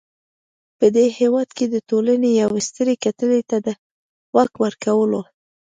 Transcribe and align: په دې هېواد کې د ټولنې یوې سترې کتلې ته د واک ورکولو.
په 0.77 0.85
دې 0.95 1.05
هېواد 1.19 1.49
کې 1.57 1.65
د 1.69 1.75
ټولنې 1.89 2.29
یوې 2.41 2.61
سترې 2.67 2.95
کتلې 3.03 3.41
ته 3.49 3.57
د 3.65 3.67
واک 4.35 4.53
ورکولو. 4.63 5.21